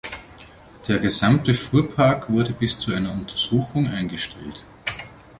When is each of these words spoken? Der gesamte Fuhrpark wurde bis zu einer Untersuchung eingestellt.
Der 0.87 0.97
gesamte 0.97 1.53
Fuhrpark 1.53 2.27
wurde 2.31 2.53
bis 2.53 2.79
zu 2.79 2.91
einer 2.91 3.11
Untersuchung 3.11 3.85
eingestellt. 3.87 4.65